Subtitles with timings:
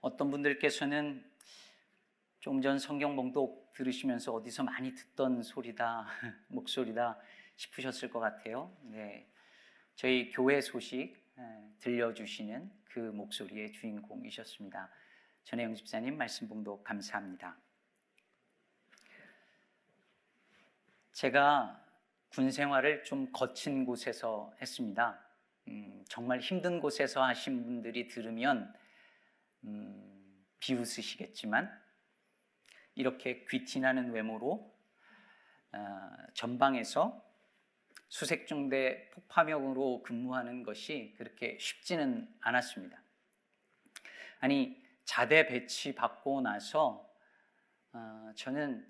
[0.00, 1.30] 어떤 분들께서는
[2.40, 6.06] 좀 전 성경 봉독 들으시면서 어디서 많이 듣던 소리다,
[6.48, 7.18] 목소리다
[7.56, 8.74] 싶으셨을 것 같아요.
[8.82, 9.28] 네.
[9.94, 11.20] 저희 교회 소식
[11.80, 14.90] 들려주시는 그 목소리의 주인공이셨습니다.
[15.44, 17.58] 전혜영 집사님 말씀 봉독 감사합니다.
[21.12, 21.84] 제가
[22.30, 25.20] 군 생활을 좀 거친 곳에서 했습니다.
[25.68, 28.72] 음, 정말 힘든 곳에서 하신 분들이 들으면
[29.64, 31.70] 음, 비웃으시겠지만
[32.94, 34.74] 이렇게 귀티나는 외모로
[35.72, 37.24] 어, 전방에서
[38.08, 43.00] 수색중대 폭파명으로 근무하는 것이 그렇게 쉽지는 않았습니다.
[44.40, 47.08] 아니 자대 배치 받고 나서
[47.92, 48.86] 어, 저는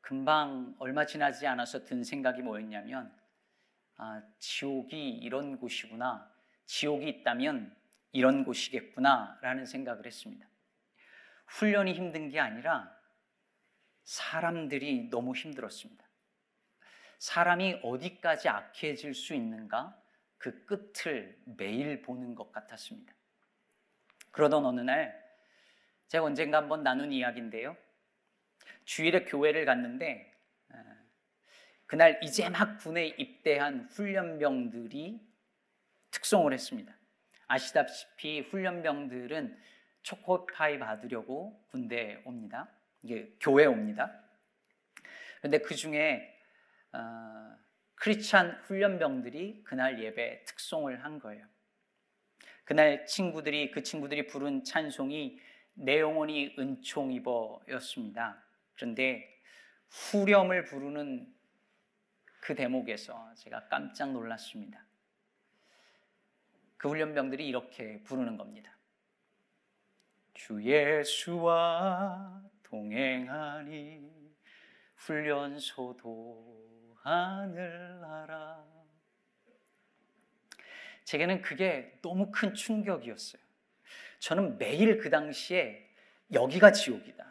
[0.00, 3.12] 금방 얼마 지나지 않아서 든 생각이 뭐였냐면
[3.96, 6.32] 아, 지옥이 이런 곳이구나.
[6.66, 7.76] 지옥이 있다면
[8.12, 10.48] 이런 곳이겠구나라는 생각을 했습니다.
[11.46, 12.94] 훈련이 힘든 게 아니라
[14.04, 16.06] 사람들이 너무 힘들었습니다.
[17.18, 20.00] 사람이 어디까지 악해질 수 있는가
[20.38, 23.12] 그 끝을 매일 보는 것 같았습니다.
[24.30, 25.28] 그러던 어느 날
[26.06, 27.76] 제가 언젠가 한번 나눈 이야기인데요.
[28.84, 30.32] 주일에 교회를 갔는데
[31.86, 35.20] 그날 이제 막 군에 입대한 훈련병들이
[36.10, 36.97] 특송을 했습니다.
[37.48, 39.58] 아시다시피 훈련병들은
[40.02, 42.68] 초코파이 받으려고 군대에 옵니다.
[43.02, 44.22] 이게 교회에 옵니다.
[45.38, 46.34] 그런데 그 중에
[46.92, 47.56] 어,
[47.96, 51.44] 크리스찬 훈련병들이 그날 예배 특송을 한 거예요.
[52.64, 55.40] 그날 친구들이 그 친구들이 부른 찬송이
[55.74, 58.42] 내 영혼이 은총 입어였습니다.
[58.74, 59.40] 그런데
[59.88, 61.32] 후렴을 부르는
[62.40, 64.87] 그 대목에서 제가 깜짝 놀랐습니다.
[66.78, 68.72] 그 훈련병들이 이렇게 부르는 겁니다.
[70.32, 74.08] 주 예수와 동행하니
[74.94, 78.64] 훈련소도 하늘나라.
[81.04, 83.42] 제게는 그게 너무 큰 충격이었어요.
[84.20, 85.88] 저는 매일 그 당시에
[86.32, 87.26] 여기가 지옥이다.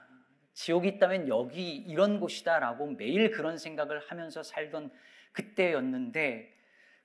[0.53, 4.91] 지옥이 있다면 여기 이런 곳이다라고 매일 그런 생각을 하면서 살던
[5.31, 6.57] 그때였는데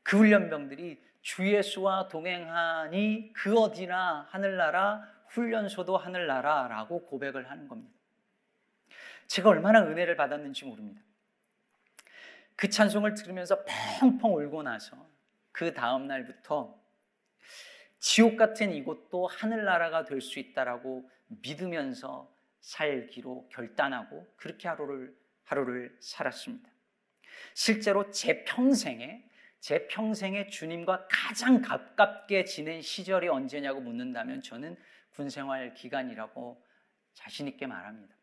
[0.02, 7.94] 그 훈련병들이 주 예수와 동행하니 그 어디나 하늘나라 훈련소도 하늘나라라고 고백을 하는 겁니다.
[9.28, 11.00] 제가 얼마나 은혜를 받았는지 모릅니다.
[12.56, 13.64] 그 찬송을 들으면서
[14.00, 15.06] 펑펑 울고 나서
[15.52, 16.78] 그 다음 날부터
[17.98, 26.68] 지옥 같은 이곳도 하늘나라가 될 수 있다라고 믿으면서 살기로 결단하고 그렇게 하루를 하루를 살았습니다.
[27.54, 29.24] 실제로 제 평생에
[29.62, 34.76] 제 평생에 주님과 가장 가깝게 지낸 시절이 언제냐고 묻는다면 저는
[35.14, 36.62] 군 생활 기간이라고
[37.14, 38.14] 자신 있게 말합니다.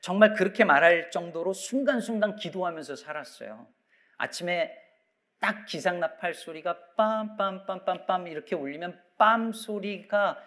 [0.00, 3.66] 정말 그렇게 말할 정도로 순간순간 기도하면서 살았어요.
[4.16, 4.74] 아침에
[5.38, 10.42] 딱 기상나팔 소리가 빰빰빰빰빰 이렇게 울리면 빰 소리가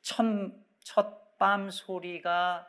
[0.00, 2.66] 첫 빰 소리가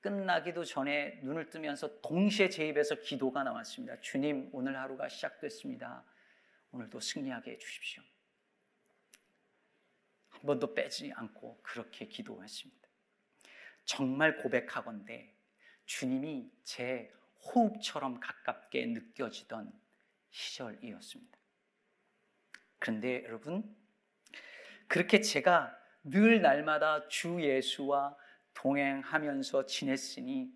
[0.00, 4.00] 끝나기도 전에 눈을 뜨면서 동시에 제 입에서 기도가 나왔습니다.
[4.00, 6.04] 주님, 오늘 하루가 시작됐습니다.
[6.70, 8.02] 오늘도 승리하게 해주십시오.
[10.28, 12.86] 한 번도 빼지 않고 그렇게 기도했습니다.
[13.84, 15.34] 정말 고백하건대
[15.86, 17.10] 주님이 제
[17.44, 19.72] 호흡처럼 가깝게 느껴지던
[20.30, 21.38] 시절이었습니다.
[22.78, 23.74] 그런데 여러분,
[24.88, 28.16] 그렇게 제가 늘 날마다 주 예수와
[28.56, 30.50] 동행하면서 지냈으니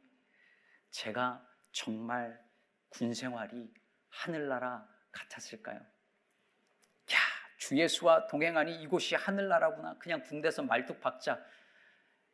[0.90, 2.42] 제가 정말
[2.88, 3.72] 군 생활이
[4.08, 5.78] 하늘나라 같았을까요?
[5.78, 7.16] 야,
[7.58, 9.98] 주 예수와 동행하니 이곳이 하늘나라구나.
[9.98, 11.44] 그냥 군대에서 말뚝 박자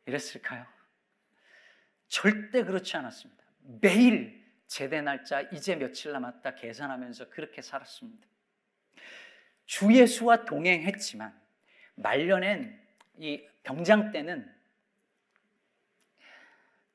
[0.05, 0.65] 이랬을까요?
[2.07, 3.43] 절대 그렇지 않았습니다.
[3.81, 8.25] 매일 제대 날짜 이제 며칠 남았다 계산하면서 그렇게 살았습니다.
[9.65, 11.39] 주 예수와 동행했지만
[11.95, 12.87] 말년엔
[13.17, 14.56] 이 병장 때는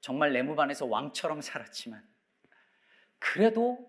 [0.03, 2.05] 정말 내무반에서 왕처럼 살았지만
[3.21, 3.89] 그래도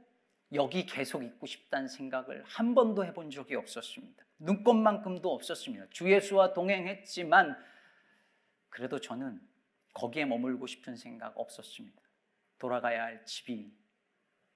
[0.54, 4.24] 여기 계속 있고 싶다는 생각을 한 번도 해본 적이 없었습니다.
[4.38, 5.88] 눈꽃만큼도 없었습니다.
[5.90, 7.58] 주 예수와 동행했지만
[8.70, 9.42] 그래도 저는
[9.94, 12.00] 거기에 머물고 싶은 생각 없었습니다.
[12.60, 13.76] 돌아가야 할 집이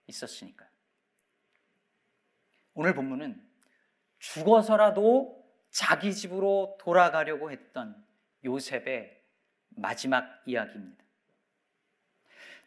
[0.06, 0.69] 있었으니까요.
[2.75, 3.44] 오늘 본문은
[4.19, 8.06] 죽어서라도 자기 집으로 돌아가려고 했던
[8.45, 9.24] 요셉의
[9.69, 11.06] 마지막 이야기입니다.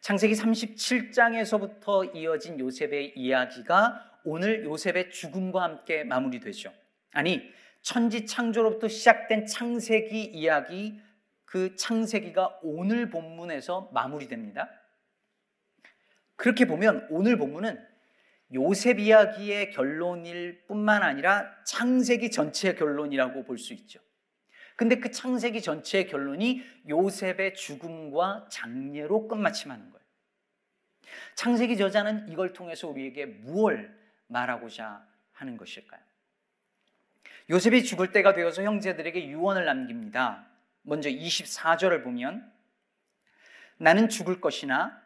[0.01, 6.73] 창세기 37장에서부터 이어진 요셉의 이야기가 오늘 요셉의 죽음과 함께 마무리되죠.
[7.13, 7.41] 아니,
[7.83, 10.99] 천지 창조로부터 시작된 창세기 이야기,
[11.45, 14.69] 그 창세기가 오늘 본문에서 마무리됩니다.
[16.35, 17.79] 그렇게 보면 오늘 본문은
[18.53, 23.99] 요셉 이야기의 결론일 뿐만 아니라 창세기 전체의 결론이라고 볼 수 있죠.
[24.81, 30.03] 근데 그 창세기 전체의 결론이 요셉의 죽음과 장례로 끝마침하는 거예요.
[31.35, 33.95] 창세기 저자는 이걸 통해서 우리에게 무엇을
[34.25, 36.01] 말하고자 하는 것일까요?
[37.51, 40.47] 요셉이 죽을 때가 되어서 형제들에게 유언을 남깁니다.
[40.81, 42.51] 먼저 24절을 보면
[43.77, 44.99] 나는 죽을 것이나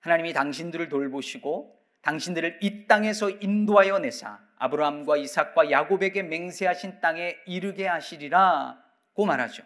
[0.00, 8.83] 하나님이 당신들을 돌보시고 당신들을 이 땅에서 인도하여 내사 아브라함과 이삭과 야곱에게 맹세하신 땅에 이르게 하시리라
[9.14, 9.62] 고 말하죠.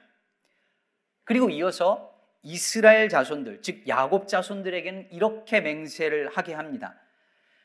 [1.25, 6.95] 그리고 이어서 이스라엘 자손들, 즉 야곱 자손들에게는 이렇게 맹세를 하게 합니다.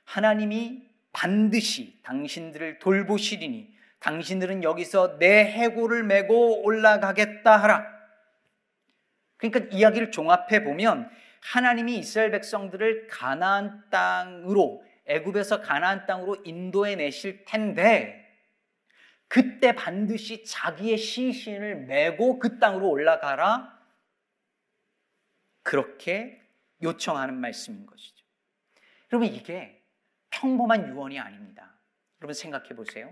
[0.06, 7.86] 하나님이 반드시 당신들을 돌보시리니 당신들은 여기서 내 해골을 메고 올라가겠다 하라.
[9.38, 11.10] 그러니까 이야기를 종합해 보면
[11.42, 18.23] 하나님이 이스라엘 백성들을 가나안 땅으로 애굽에서 가나안 땅으로 인도해 내실 텐데
[19.34, 23.84] 그때 반드시 자기의 시신을 메고 그 땅으로 올라가라.
[25.64, 26.40] 그렇게
[26.84, 28.28] 요청하는 말씀인 것이죠.
[29.12, 29.84] 여러분, 이게
[30.30, 31.80] 평범한 유언이 아닙니다.
[32.22, 33.12] 여러분, 생각해 보세요.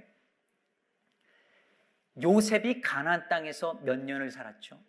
[2.21, 4.79] 요셉이 가나안 땅에서 몇 년을 살았죠?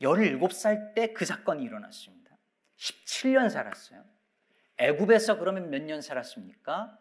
[0.00, 2.36] 17살 때 그 사건이 일어났습니다.
[2.76, 4.04] 17년 살았어요.
[4.78, 6.98] 애굽에서 그러면 몇 년 살았습니까?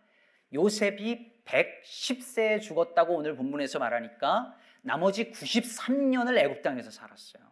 [0.53, 7.43] 요셉이 110세에 죽었다고 오늘 본문에서 말하니까 나머지 93년을 애굽 땅에서 살았어요.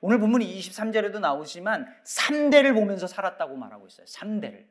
[0.00, 4.06] 오늘 본문 23절에도 나오지만 3대를 보면서 살았다고 말하고 있어요.
[4.06, 4.66] 3대를.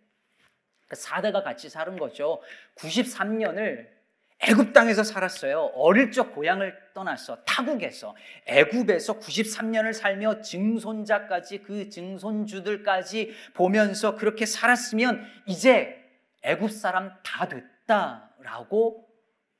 [0.89, 2.41] 4대가 그러니까 같이 사는 거죠.
[2.75, 3.94] 93년을
[4.39, 5.71] 애굽 땅에서 살았어요.
[5.75, 7.43] 어릴 적 고향을 떠났어.
[7.45, 8.15] 타국에서
[8.45, 16.03] 애굽에서 93년을 살며 증손자까지 그 증손주들까지 보면서 그렇게 살았으면 이제
[16.43, 19.07] 애굽 사람 다 됐다라고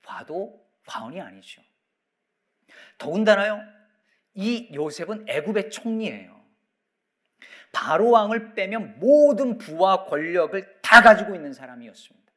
[0.04, 1.62] 봐도 과언이 아니죠.
[2.98, 3.62] 더군다나요.
[4.33, 6.36] 이 요셉은 애굽의 총리예요.
[7.72, 12.31] 바로 왕을 빼면 모든 부와 권력을 다 가지고 있는 사람이었습니다.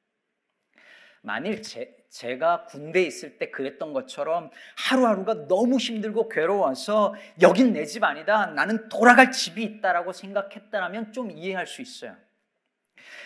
[1.23, 8.02] 만일 제, 제가 군대에 있을 때 그랬던 것처럼 하루하루가 너무 힘들고 괴로워서 여긴 내 집
[8.05, 8.46] 아니다.
[8.46, 12.16] 나는 돌아갈 집이 있다라고 생각했다라면 좀 이해할 수 있어요.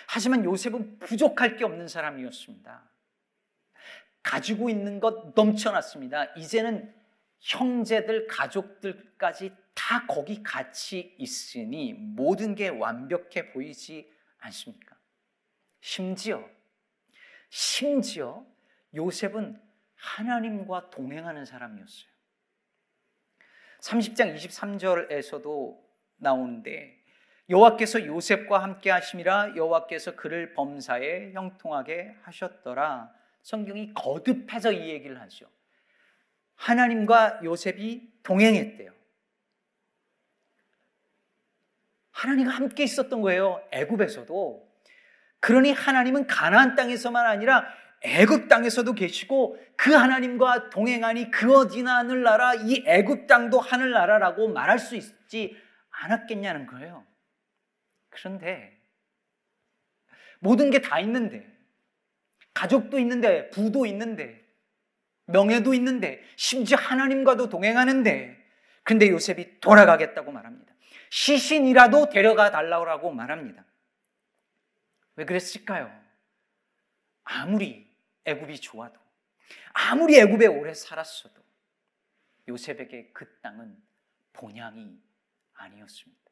[0.08, 2.82] 하지만 요셉은 부족할 게 없는 사람이었습니다.
[4.23, 6.26] 가지고 있는 것 넘쳐났습니다.
[6.37, 6.94] 이제는
[7.40, 14.08] 형제들, 가족들까지 다 거기 같이 있으니 모든 게 완벽해 보이지
[14.38, 14.96] 않습니까?
[15.81, 16.49] 심지어,
[17.50, 18.44] 심지어
[18.94, 19.61] 요셉은
[19.94, 22.12] 하나님과 동행하는 사람이었어요.
[23.81, 25.79] 30장 23절에서도
[26.17, 27.03] 나오는데
[27.49, 33.12] 여호와께서 요셉과 함께 하심이라 여호와께서 그를 범사에 형통하게 하셨더라.
[33.43, 35.47] 성경이 거듭해서 이 얘기를 하죠.
[36.55, 38.93] 하나님과 요셉이 동행했대요.
[42.12, 43.67] 하나님과 함께 있었던 거예요.
[43.73, 44.73] 애굽에서도.
[45.40, 47.66] 그러니 하나님은 가나안 땅에서만 아니라
[48.04, 54.97] 애굽 땅에서도 계시고 그 하나님과 동행하니 그 어디나 하늘나라 이 애굽 땅도 하늘나라라고 말할 수
[54.97, 55.56] 있지
[55.90, 57.06] 않았겠냐는 거예요.
[58.11, 58.76] 그런데
[60.40, 61.47] 모든 게 다 있는데
[62.54, 64.42] 가족도 있는데 부도 있는데
[65.26, 68.37] 명예도 있는데 심지어 하나님과도 동행하는데
[68.82, 70.75] 근데 요셉이 돌아가겠다고 말합니다.
[71.11, 73.64] 시신이라도 데려가 달라고 말합니다.
[75.16, 75.90] 왜 그랬을까요?
[77.23, 77.91] 아무리
[78.25, 79.00] 애굽이 좋아도
[79.73, 81.43] 아무리 애굽에 오래 살았어도
[82.49, 83.83] 요셉에게 그 땅은
[84.33, 85.00] 본향이
[85.55, 86.23] 아니었습니다.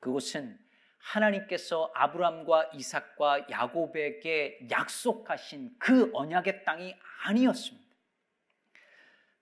[0.00, 0.58] 그곳은
[0.98, 7.96] 하나님께서 아브람과 이삭과 야곱에게 약속하신 그 언약의 땅이 아니었습니다.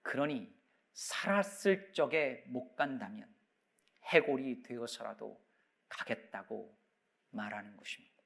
[0.03, 0.53] 그러니
[0.95, 3.33] 살았을 적에 못 간다면
[4.05, 5.41] 해골이 되어서라도
[5.89, 6.77] 가겠다고
[7.31, 8.23] 말하는 것입니다.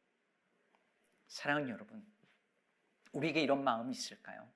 [1.26, 2.06] 사랑하는 여러분,
[3.14, 4.48] 우리에게 이런 마음이 있을까요?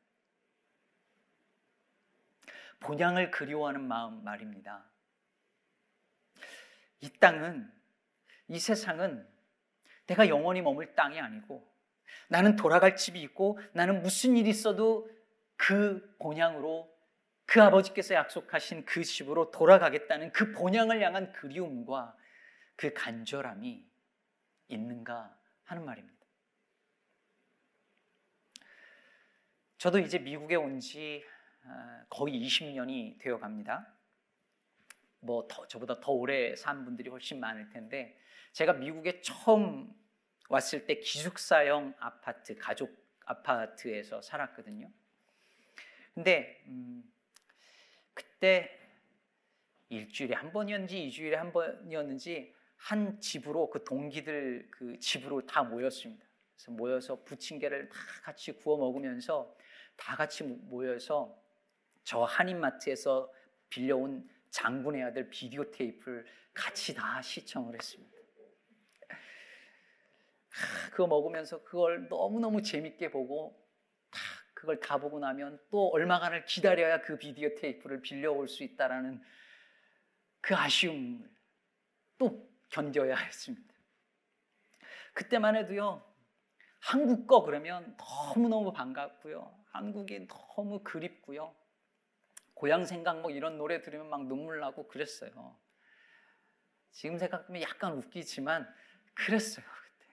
[2.81, 4.85] 본향을 그리워하는 마음 말입니다.
[7.00, 7.73] 이 땅은,
[8.49, 9.27] 이 세상은
[10.07, 11.67] 내가 영원히 머물 땅이 아니고
[12.29, 15.11] 나는 돌아갈 집이 있고 나는 무슨 일이 있어도
[15.57, 16.88] 그 본향으로
[17.47, 22.17] 그 아버지께서 약속하신 그 집으로 돌아가겠다는 그 본향을 향한 그리움과
[22.77, 23.87] 그 간절함이
[24.69, 26.18] 있는가 하는 말입니다.
[29.78, 31.25] 저도 이제 미국에 온지
[31.62, 33.87] 아, 거의 20년이 되어 갑니다.
[35.20, 38.18] 뭐 더, 저보다 더 오래 산 분들이 훨씬 많을 텐데
[38.52, 39.94] 제가 미국에 처음
[40.49, 42.90] 왔을 때 기숙사형 아파트 가족
[43.25, 44.90] 아파트에서 살았거든요.
[46.12, 47.04] 근데 음,
[48.14, 48.76] 그때
[49.90, 56.26] 일주일에 한 번이었는지 이주일에 한 번이었는지 한 집으로 그 동기들 그 집으로 다 모였습니다.
[56.56, 59.56] 그래서 모여서 부침개를 다 같이 구워 먹으면서
[59.99, 61.37] 다 같이 모여서
[62.05, 63.31] 저 한인마트에서
[63.69, 66.25] 빌려온 장군의 아들 비디오 테이프를
[66.55, 68.17] 같이 다 시청을 했습니다.
[70.90, 73.62] 그거 먹으면서 그걸 너무너무 재밌게 보고
[74.11, 74.19] 다
[74.55, 79.23] 그걸 다 보고 나면 또 얼마간을 기다려야 그 비디오 테이프를 빌려올 수 있다라는
[80.40, 81.31] 그 아쉬움을
[82.17, 83.75] 또 견뎌야 했습니다.
[85.12, 86.02] 그때만 해도요,
[86.81, 89.58] 한국 거 그러면 너무너무 반갑고요.
[89.78, 91.54] 한국이 너무 그립고요.
[92.54, 95.56] 고향 생각 뭐 이런 노래 들으면 막 눈물 나고 그랬어요.
[96.90, 98.68] 지금 생각하면 약간 웃기지만
[99.14, 100.06] 그랬어요, 그때.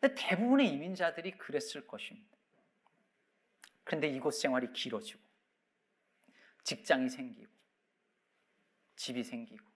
[0.00, 2.36] 근데 대부분의 이민자들이 그랬을 것입니다.
[3.84, 5.20] 그런데 이곳 생활이 길어지고
[6.62, 7.50] 직장이 생기고
[8.96, 9.66] 집이 생기고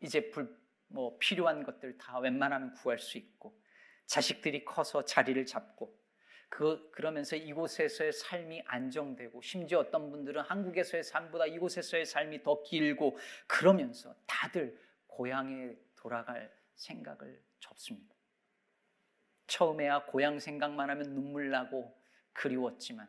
[0.00, 0.54] 이제 불,
[0.88, 3.58] 뭐 필요한 것들 다 웬만하면 구할 수 있고
[4.04, 5.98] 자식들이 커서 자리를 잡고
[6.48, 14.14] 그 그러면서 이곳에서의 삶이 안정되고 심지어 어떤 분들은 한국에서의 삶보다 이곳에서의 삶이 더 길고 그러면서
[14.26, 18.14] 다들 고향에 돌아갈 생각을 접습니다.
[19.46, 21.96] 처음에야 고향 생각만 하면 눈물 나고
[22.32, 23.08] 그리웠지만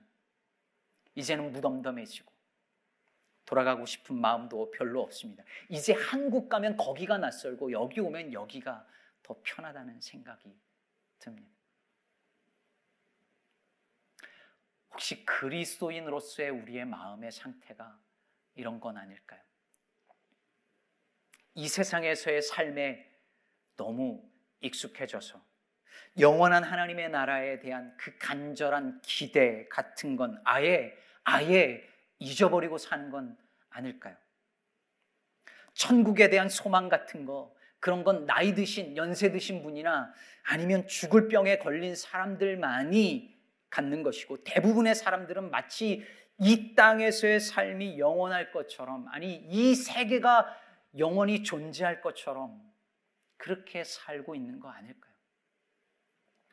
[1.15, 2.31] 이제는 무덤덤해지고
[3.45, 5.43] 돌아가고 싶은 마음도 별로 없습니다.
[5.69, 8.85] 이제 한국 가면 거기가 낯설고 여기 오면 여기가
[9.23, 10.55] 더 편하다는 생각이
[11.19, 11.58] 듭니다.
[14.91, 17.99] 혹시 그리스도인으로서의 우리의 마음의 상태가
[18.55, 19.39] 이런 건 아닐까요?
[21.55, 23.09] 이 세상에서의 삶에
[23.75, 24.23] 너무
[24.61, 25.41] 익숙해져서
[26.19, 31.87] 영원한 하나님의 나라에 대한 그 간절한 기대 같은 건 아예 아예
[32.19, 33.37] 잊어버리고 사는 건
[33.69, 34.15] 아닐까요?
[35.73, 41.57] 천국에 대한 소망 같은 거 그런 건 나이 드신 연세 드신 분이나 아니면 죽을 병에
[41.59, 43.38] 걸린 사람들만이
[43.69, 46.03] 갖는 것이고 대부분의 사람들은 마치
[46.37, 50.55] 이 땅에서의 삶이 영원할 것처럼 아니 이 세계가
[50.97, 52.61] 영원히 존재할 것처럼
[53.37, 55.09] 그렇게 살고 있는 거 아닐까요?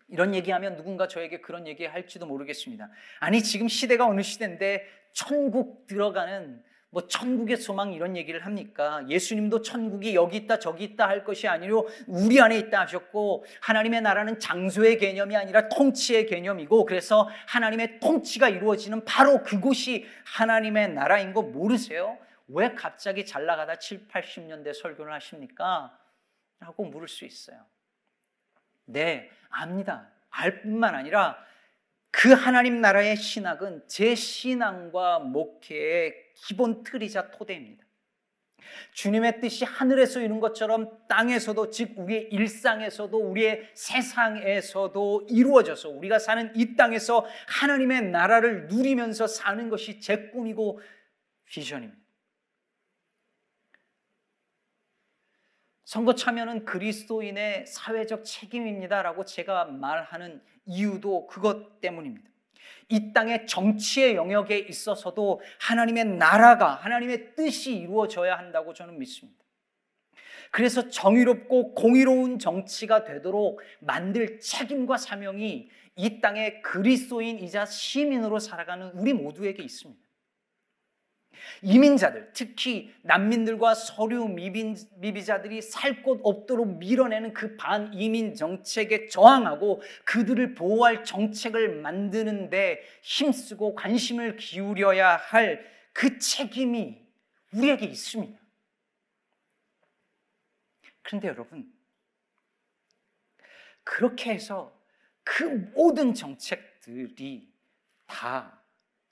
[0.08, 2.88] 이런 얘기하면 누군가 저에게 그런 얘기 할지도 모르겠습니다.
[3.18, 6.62] 아니 지금 시대가 어느 시대인데 천국 들어가는
[6.96, 9.04] 뭐 천국의 소망 이런 얘기를 합니까?
[9.06, 14.38] 예수님도 천국이 여기 있다 저기 있다 할 것이 아니로 우리 안에 있다 하셨고 하나님의 나라는
[14.38, 22.16] 장소의 개념이 아니라 통치의 개념이고 그래서 하나님의 통치가 이루어지는 바로 그곳이 하나님의 나라인 거 모르세요?
[22.48, 25.98] 왜 갑자기 잘 나가다 7, 80년대 설교를 하십니까?
[26.60, 27.58] 라고 물을 수 있어요.
[28.86, 30.08] 네, 압니다.
[30.30, 31.36] 알 뿐만 아니라
[32.18, 37.84] 그 하나님 나라의 신학은 제 신앙과 목회의 기본 틀이자 토대입니다.
[38.92, 46.74] 주님의 뜻이 하늘에서 이룬 것처럼 땅에서도 즉 우리의 일상에서도 우리의 세상에서도 이루어져서 우리가 사는 이
[46.74, 50.80] 땅에서 하나님의 나라를 누리면서 사는 것이 제 꿈이고
[51.44, 52.00] 비전입니다.
[55.84, 62.28] 선거 참여는 그리스도인의 사회적 책임입니다라고 제가 말하는 이유도 그것 때문입니다.
[62.88, 69.44] 이 땅의 정치의 영역에 있어서도 하나님의 나라가 하나님의 뜻이 이루어져야 한다고 저는 믿습니다.
[70.52, 79.62] 그래서 정의롭고 공의로운 정치가 되도록 만들 책임과 사명이 이 땅의 그리스도인이자 시민으로 살아가는 우리 모두에게
[79.62, 80.05] 있습니다.
[81.62, 90.54] 이민자들, 특히 난민들과 서류 미빈, 미비자들이 살 곳 없도록 밀어내는 그 반이민 정책에 저항하고 그들을
[90.54, 97.02] 보호할 정책을 만드는데 힘쓰고 관심을 기울여야 할 그 책임이
[97.54, 98.38] 우리에게 있습니다.
[101.00, 101.72] 그런데 여러분,
[103.82, 104.78] 그렇게 해서
[105.24, 107.50] 그 모든 정책들이
[108.04, 108.62] 다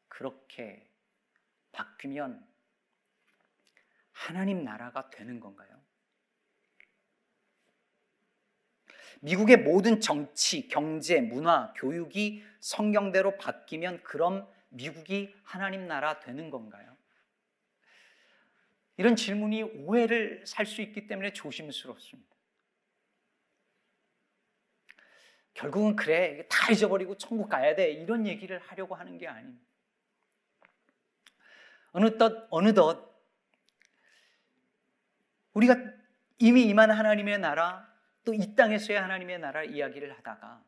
[0.09, 0.87] 그렇게
[1.75, 2.43] 바뀌면
[4.12, 5.85] 하나님 나라가 되는 건가요?
[9.21, 16.97] 미국의 모든 정치, 경제, 문화, 교육이 성경대로 바뀌면 그럼 미국이 하나님 나라 되는 건가요?
[18.97, 22.35] 이런 질문이 오해를 살 수 있기 때문에 조심스럽습니다.
[25.54, 29.74] 결국은 그래 다 잊어버리고 천국 가야 돼 이런 얘기를 하려고 하는 게 아닙니다.
[31.94, 33.14] 어느덧 어느덧
[35.54, 35.76] 우리가
[36.38, 40.62] 이미 임한 하나님의 나라 또 이 땅에서의 하나님의 나라 이야기를 하다가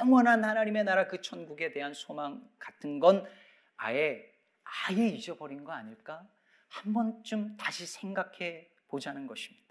[0.00, 3.26] 영원한 하나님의 나라 그 천국에 대한 소망 같은 건
[3.76, 4.32] 아예
[4.64, 6.26] 아예 잊어버린 거 아닐까?
[6.68, 9.66] 한 번쯤 다시 생각해 보자는 것입니다.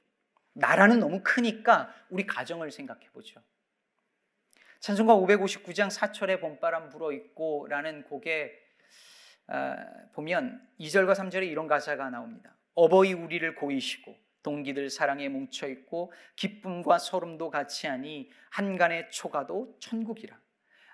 [0.53, 3.41] 나라는 너무 크니까 우리 가정을 생각해 보죠.
[4.79, 8.64] 찬송가 559장 사철의 봄바람 불어 있고 라는 곡에 어,
[10.14, 12.56] 보면 2절과 3절에 이런 가사가 나옵니다.
[12.74, 20.40] 어버이 우리를 고이시고 동기들 사랑에 뭉쳐 있고 기쁨과 소름도 같이 하니 한간의 초가도 천국이라.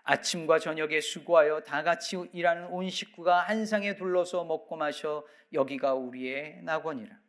[0.04, 6.64] 아침과 저녁에 수고하여 다 같이 일하는 온 식구가 한 상에 둘러서 먹고 마셔 여기가 우리의
[6.64, 7.20] 낙원이라.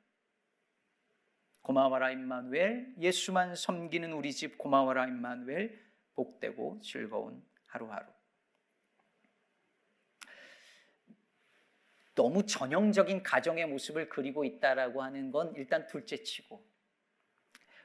[1.63, 5.81] 고마워라 임마누엘 예수만 섬기는 우리 집 고마워라 임마누엘
[6.15, 8.07] 복되고 즐거운 하루하루.
[12.15, 16.63] 너무 전형적인 가정의 모습을 그리고 있다라고 하는 건 일단 둘째치고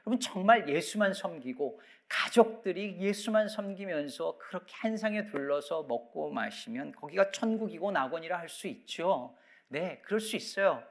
[0.06, 7.90] 여러분 정말 예수만 섬기고 가족들이 예수만 섬기면서 그렇게 한 상에 둘러서 먹고 마시면 거기가 천국이고
[7.92, 9.36] 낙원이라 할 수 있죠.
[9.68, 10.82] 네, 그럴 수 있어요.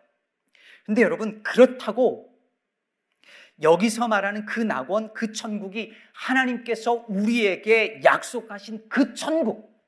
[0.85, 2.37] 근데 여러분 그렇다고
[3.61, 9.83] 여기서 말하는 그 낙원, 그 천국이 하나님께서 우리에게 약속하신 그 천국,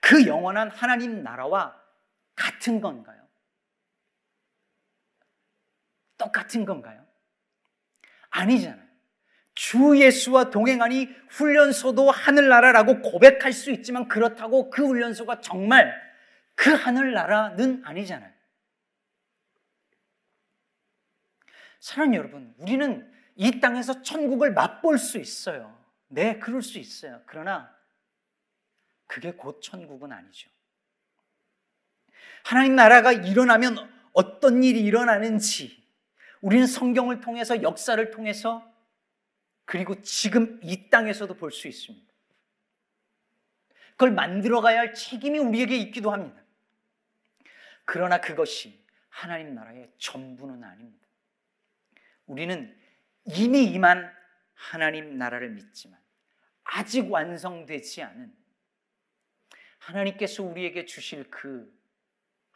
[0.00, 1.79] 그 영원한 하나님 나라와
[2.40, 3.28] 같은 건가요?
[6.16, 7.06] 똑같은 건가요?
[8.30, 8.88] 아니잖아요.
[9.54, 15.94] 주 예수와 동행하니 훈련소도 하늘나라라고 고백할 수 있지만 그렇다고 그 훈련소가 정말
[16.54, 18.32] 그 하늘나라는 아니잖아요.
[21.80, 25.78] 사랑하는 여러분, 우리는 이 땅에서 천국을 맛볼 수 있어요.
[26.08, 27.22] 네, 그럴 수 있어요.
[27.26, 27.74] 그러나
[29.06, 30.50] 그게 곧 천국은 아니죠.
[32.44, 33.76] 하나님 나라가 일어나면
[34.12, 35.82] 어떤 일이 일어나는지
[36.40, 38.66] 우리는 성경을 통해서 역사를 통해서
[39.64, 42.10] 그리고 지금 이 땅에서도 볼 수 있습니다.
[43.92, 46.42] 그걸 만들어가야 할 책임이 우리에게 있기도 합니다.
[47.84, 51.06] 그러나 그것이 하나님 나라의 전부는 아닙니다.
[52.26, 52.74] 우리는
[53.26, 54.10] 이미 임한
[54.54, 56.00] 하나님 나라를 믿지만
[56.64, 58.34] 아직 완성되지 않은
[59.78, 61.70] 하나님께서 우리에게 주실 그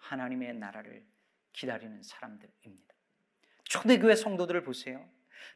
[0.08, 1.02] 하나님의 나라를
[1.52, 2.94] 기다리는 사람들입니다.
[3.64, 5.04] 초대교회 성도들을 보세요.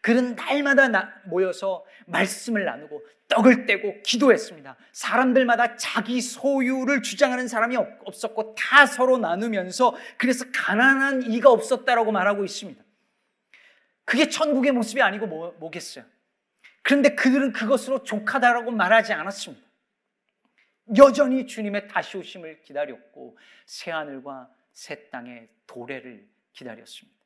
[0.01, 4.77] 그는 날마다 모여서 말씀을 나누고 떡을 떼고 기도했습니다.
[4.93, 12.83] 사람들마다 자기 소유를 주장하는 사람이 없었고 다 서로 나누면서 그래서 가난한 이가 없었다라고 말하고 있습니다.
[14.05, 16.05] 그게 천국의 모습이 아니고 뭐, 뭐겠어요?
[16.83, 19.68] 그런데 그들은 그것으로 족하다라고 말하지 않았습니다.
[20.97, 27.19] 여전히 주님의 다시 오심을 기다렸고 새 하늘과 새 땅의 도래를 기다렸습니다.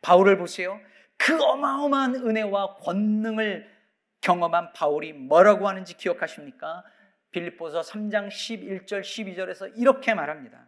[0.00, 0.80] 바울을 보세요.
[1.16, 3.68] 그 어마어마한 은혜와 권능을
[4.20, 6.84] 경험한 바울이 뭐라고 하는지 기억하십니까?
[7.30, 10.66] 빌립보서 3장 11절 12절에서 이렇게 말합니다.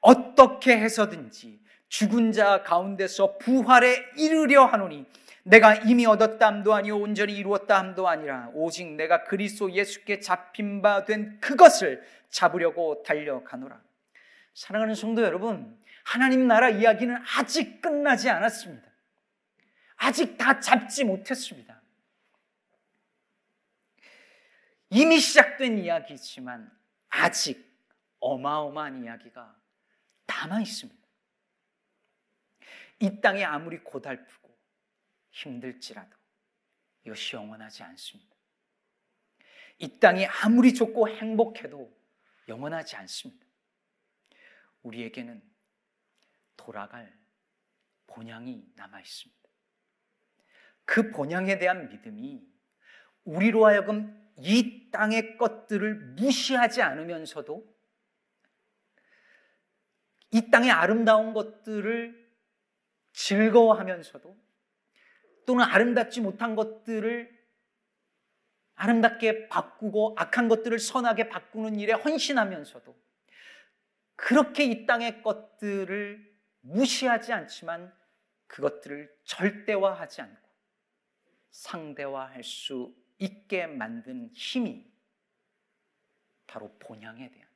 [0.00, 5.06] 어떻게 해서든지 죽은 자 가운데서 부활에 이르려 하노니
[5.42, 11.04] 내가 이미 얻었다 함도 아니요 온전히 이루었다 함도 아니라 오직 내가 그리스도 예수께 잡힌 바
[11.04, 13.80] 된 그것을 잡으려고 달려가노라.
[14.54, 18.88] 사랑하는 성도 여러분, 하나님 나라 이야기는 아직 끝나지 않았습니다.
[19.96, 21.80] 아직 다 잡지 못했습니다.
[24.90, 26.70] 이미 시작된 이야기지만
[27.08, 27.70] 아직
[28.20, 29.56] 어마어마한 이야기가
[30.26, 31.00] 남아 있습니다.
[33.00, 34.39] 이 땅이 아무리 고달프고
[35.30, 36.16] 힘들지라도
[37.04, 38.36] 이것이 영원하지 않습니다.
[39.78, 41.90] 이 땅이 아무리 좋고 행복해도
[42.48, 43.46] 영원하지 않습니다.
[44.82, 45.42] 우리에게는
[46.56, 47.18] 돌아갈
[48.06, 49.40] 본향이 남아 있습니다.
[50.84, 52.46] 그 본향에 대한 믿음이
[53.24, 57.64] 우리로 하여금 이 땅의 것들을 무시하지 않으면서도
[60.32, 62.30] 이 땅의 아름다운 것들을
[63.12, 64.49] 즐거워하면서도
[65.50, 67.36] 또는 아름답지 못한 것들을
[68.76, 72.96] 아름답게 바꾸고 악한 것들을 선하게 바꾸는 일에 헌신하면서도
[74.14, 77.92] 그렇게 이 땅의 것들을 무시하지 않지만
[78.46, 80.48] 그것들을 절대화하지 않고
[81.50, 84.88] 상대화할 수 있게 만든 힘이
[86.46, 87.50] 바로 본향에 대한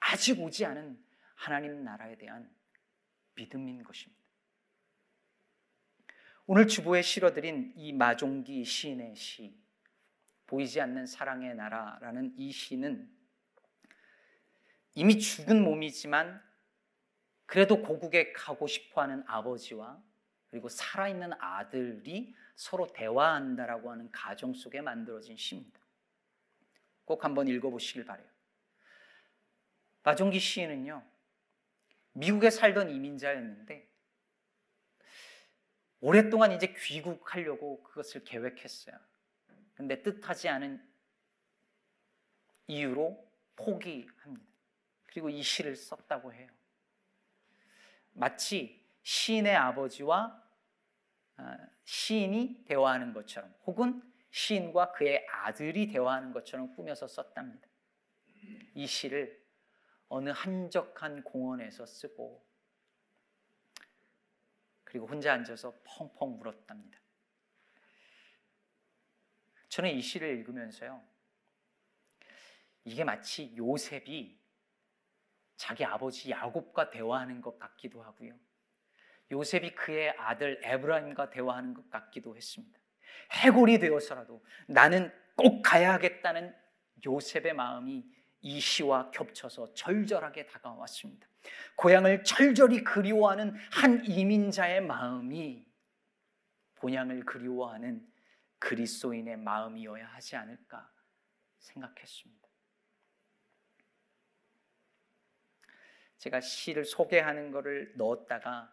[0.00, 0.98] 아직 오지 않은
[1.34, 2.50] 하나님 나라에 대한
[3.34, 4.21] 믿음인 것입니다.
[6.46, 9.54] 오늘 주보에 실어드린 이 마종기 시인의 시
[10.46, 13.08] 보이지 않는 사랑의 나라라는 이 시는
[14.94, 16.42] 이미 죽은 몸이지만
[17.46, 20.02] 그래도 고국에 가고 싶어 하는 아버지와
[20.50, 25.80] 그리고 살아있는 아들이 서로 대화한다라고 하는 가정 속에 만들어진 시입니다.
[27.04, 28.26] 꼭 한번 읽어보시길 바래요.
[30.02, 31.02] 마종기 시인은요,
[32.12, 33.88] 미국에 살던 이민자였는데,
[36.02, 38.98] 오랫동안 이제 귀국하려고 그것을 계획했어요.
[39.74, 40.84] 근데 뜻하지 않은
[42.66, 44.52] 이유로 포기합니다.
[45.06, 46.48] 그리고 이 시를 썼다고 해요.
[48.14, 50.42] 마치 시인의 아버지와
[51.36, 57.68] 아, 시인이 대화하는 것처럼 혹은 시인과 그의 아들이 대화하는 것처럼 꾸며서 썼답니다.
[58.74, 59.40] 이 시를
[60.08, 62.44] 어느 한적한 공원에서 쓰고
[64.92, 67.00] 그리고 혼자 앉아서 펑펑 울었답니다.
[69.70, 71.02] 저는 이 시를 읽으면서요.
[72.84, 74.38] 이게 마치 요셉이
[75.56, 78.38] 자기 아버지 야곱과 대화하는 것 같기도 하고요.
[79.30, 82.78] 요셉이 그의 아들 에브라임과 대화하는 것 같기도 했습니다.
[83.30, 86.54] 해골이 되어서라도 나는 꼭 가야 하겠다는
[87.06, 88.04] 요셉의 마음이
[88.42, 91.28] 이 시와 겹쳐서 절절하게 다가왔습니다.
[91.76, 95.64] 고향을 절절히 그리워하는 한 이민자의 마음이
[96.74, 98.06] 본향을 그리워하는
[98.58, 100.92] 그리스도인의 마음이어야 하지 않을까
[101.58, 102.48] 생각했습니다.
[106.18, 108.72] 제가 시를 소개하는 것을 넣었다가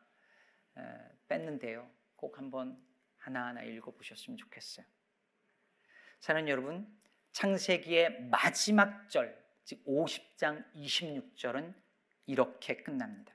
[1.27, 1.89] 뺐는데요.
[2.15, 2.79] 꼭 한번
[3.17, 4.85] 하나하나 읽어보셨으면 좋겠어요.
[6.19, 6.87] 사는 여러분,
[7.31, 9.38] 창세기의 마지막 절,
[9.69, 11.75] 즉 50장 26절은
[12.25, 13.31] 이렇게 끝납니다.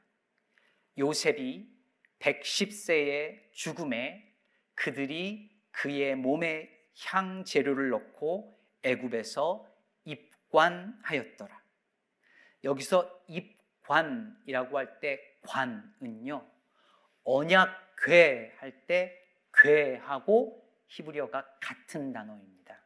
[0.98, 1.72] 요셉이
[2.18, 4.34] 110세의 죽음에
[4.74, 6.68] 그들이 그의 몸에
[7.06, 9.64] 향 재료를 넣고 애굽에서
[10.04, 11.62] 입관하였더라.
[12.64, 16.50] 여기서 입관이라고 할 때 관은요.
[17.22, 22.82] 언약궤 할 때 궤하고 히브리어가 같은 단어입니다.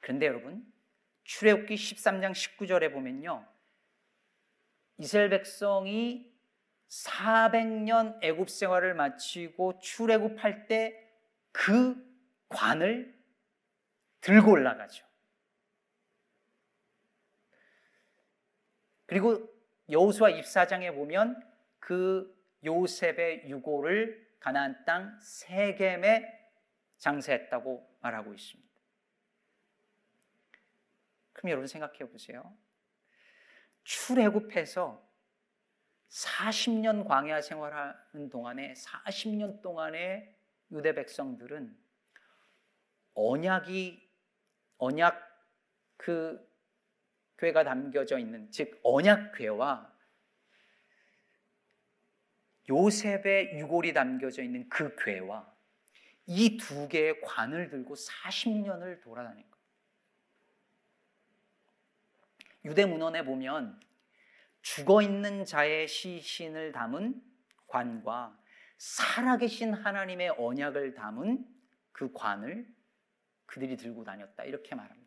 [0.00, 0.72] 그런데 여러분,
[1.26, 3.46] 출애굽기 13장 19절에 보면요.
[4.98, 6.32] 이스라엘 백성이
[6.88, 11.06] 400년 애굽 생활을 마치고 출애굽할 때
[11.56, 11.96] 그
[12.48, 13.18] 관을
[14.20, 15.06] 들고 올라가죠.
[19.06, 19.48] 그리고
[19.88, 21.42] 여호수아 입사장에 보면
[21.78, 22.30] 그
[22.62, 26.24] 요셉의 유고를 가나안 땅 세겜에
[26.98, 28.65] 장세했다고 말하고 있습니다.
[31.36, 32.56] 그럼 여러분 생각해 보세요.
[33.84, 35.06] 출애굽해서
[36.08, 40.34] 40년 광야 생활하는 동안에 40년 동안의
[40.70, 41.76] 유대 백성들은
[43.12, 44.10] 언약이
[44.78, 45.22] 언약
[45.98, 46.42] 그
[47.36, 49.94] 괴가 담겨져 있는 즉 언약괴와
[52.70, 55.54] 요셉의 유골이 담겨져 있는 그 괴와
[56.28, 59.55] 이 두 개의 관을 들고 40년을 돌아다닌 거예요.
[62.66, 63.80] 유대 문헌에 보면
[64.60, 67.22] 죽어 있는 자의 시신을 담은
[67.68, 68.36] 관과
[68.76, 71.46] 살아계신 하나님의 언약을 담은
[71.92, 72.66] 그 관을
[73.46, 74.42] 그들이 들고 다녔다.
[74.44, 75.06] 이렇게 말합니다.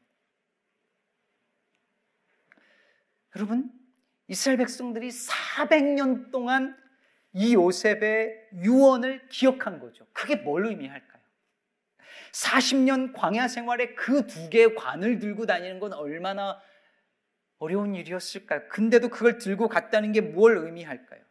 [3.35, 3.69] 여러분,
[4.29, 6.81] 이스라엘 백성들이 400년 동안
[7.33, 10.07] 이 요셉의 유언을 기억한 거죠.
[10.13, 11.21] 그게 뭘 의미할까요?
[12.31, 16.61] 40년 광야 생활에 그 두 개의 관을 들고 다니는 건 얼마나
[17.59, 18.67] 어려운 일이었을까요?
[18.69, 21.23] 근데도 그걸 들고 갔다는 게 뭘 의미할까요?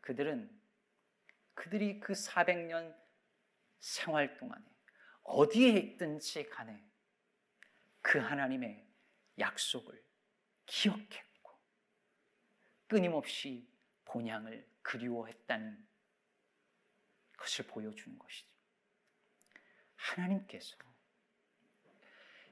[0.00, 0.50] 그들은
[1.54, 2.94] 그들이 그 400년
[3.78, 4.64] 생활 동안에
[5.22, 6.84] 어디에 있든지 간에
[8.02, 8.86] 그 하나님의
[9.38, 10.02] 약속을
[10.66, 11.52] 기억했고
[12.88, 13.68] 끊임없이
[14.06, 15.86] 본향을 그리워했다는
[17.36, 18.48] 것을 보여주는 것이죠.
[19.94, 20.76] 하나님께서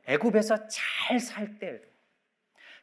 [0.05, 1.88] 애굽에서 잘 살 때에도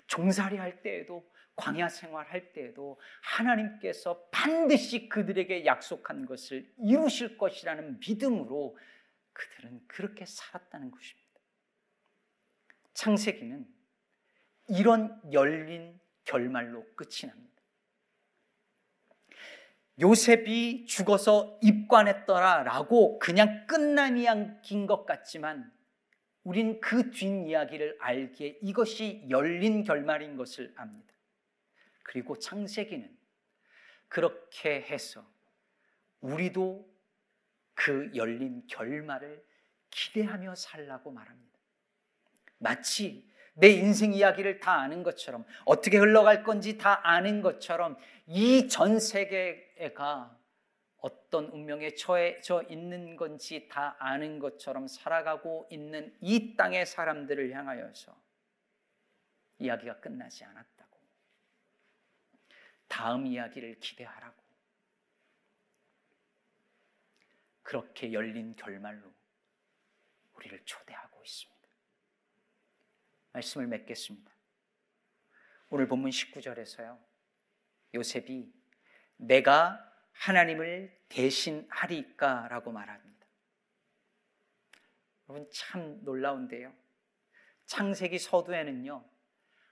[0.07, 8.77] 종살이 할 때에도 광야 생활할 때에도 하나님께서 반드시 그들에게 약속한 것을 이루실 것이라는 믿음으로
[9.33, 11.25] 그들은 그렇게 살았다는 것입니다.
[12.93, 13.67] 창세기는
[14.69, 17.45] 이런 열린 결말로 끝이 납니다.
[19.99, 25.71] 요셉이 죽어서 입관했더라 라고 그냥 끝난 이야기인 것 같지만
[26.45, 31.13] 우린 그 뒷이야기를 알기에 이것이 열린 결말인 것을 압니다.
[32.03, 33.17] 그리고 창세기는
[34.07, 35.27] 그렇게 해서
[36.21, 36.87] 우리도
[37.73, 39.43] 그 열린 결말을
[39.89, 41.59] 기대하며 살라고 말합니다.
[42.59, 48.99] 마치 내 인생 이야기를 다 아는 것처럼 어떻게 흘러갈 건지 다 아는 것처럼 이 전
[48.99, 50.37] 세계가
[51.05, 58.19] 어떤 운명에 처해져 있는 건지 다 아는 것처럼 살아가고 있는 이 땅의 사람들을 향하여서
[59.59, 60.99] 이야기가 끝나지 않았다고.
[62.87, 64.43] 다음 이야기를 기대하라고.
[67.61, 69.13] 그렇게 열린 결말로
[70.33, 71.69] 우리를 초대하고 있습니다.
[73.31, 74.31] 말씀을 맺겠습니다.
[75.69, 76.99] 오늘 본문 19절에서요.
[77.93, 78.51] 요셉이
[79.17, 79.84] 내가
[80.15, 83.25] 하나님을 대신하리까라고 말합니다.
[85.27, 86.73] 여러분 참 놀라운데요.
[87.65, 89.03] 창세기 서두에는요.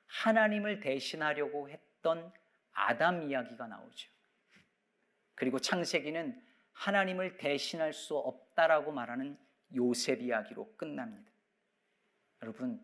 [0.05, 2.31] 하나님을 대신하려고 했던
[2.71, 4.09] 아담 이야기가 나오죠.
[5.35, 6.41] 그리고 창세기는
[6.73, 9.37] 하나님을 대신할 수 없다라고 말하는
[9.75, 11.31] 요셉 이야기로 끝납니다.
[12.41, 12.79] 여러분,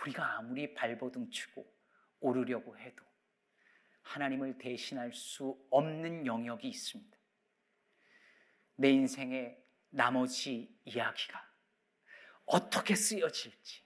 [0.00, 1.66] 우리가 아무리 발버둥 치고
[2.20, 3.04] 오르려고 해도
[4.02, 7.16] 하나님을 대신할 수 없는 영역이 있습니다.
[8.76, 11.44] 내 인생의 나머지 이야기가
[12.44, 13.82] 어떻게 쓰여질지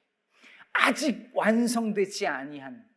[0.73, 2.89] 아직 완성되지 아니한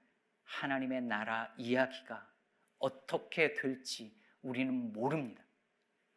[0.44, 2.28] 하나님의 나라 이야기가
[2.80, 5.44] 어떻게 될지 우리는 모릅니다.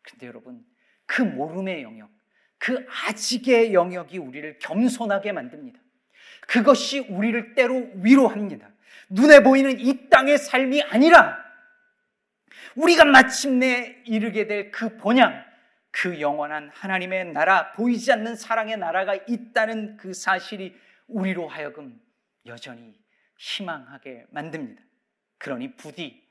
[0.03, 0.65] 근데 여러분,
[1.07, 2.11] 그 모름의 영역,
[2.59, 5.81] 그 아직의 영역이 우리를 겸손하게 만듭니다.
[6.47, 8.72] 그것이 우리를 때로 위로합니다.
[9.09, 11.43] 눈에 보이는 이 땅의 삶이 아니라
[12.75, 15.45] 우리가 마침내 이르게 될 그 본향,
[15.91, 20.75] 그 영원한 하나님의 나라, 보이지 않는 사랑의 나라가 있다는 그 사실이
[21.07, 22.01] 우리로 하여금
[22.47, 22.95] 여전히
[23.39, 24.83] 희망하게 만듭니다.
[25.39, 26.23] 그러니 부디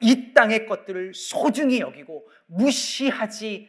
[0.00, 3.68] 이 땅의 것들을 소중히 여기고 무시하지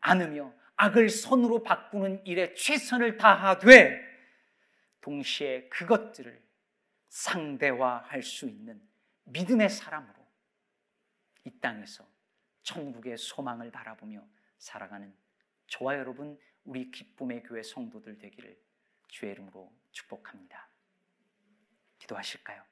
[0.00, 4.00] 않으며 악을 선으로 바꾸는 일에 최선을 다하되
[5.00, 6.41] 동시에 그것들을
[7.12, 8.80] 상대화할 수 있는
[9.24, 10.26] 믿음의 사람으로
[11.44, 12.08] 이 땅에서
[12.62, 15.14] 천국의 소망을 바라보며 살아가는
[15.66, 18.58] 저와 여러분 우리 기쁨의 교회 성도들 되기를
[19.08, 20.70] 주의 이름으로 축복합니다.
[21.98, 22.71] 기도하실까요?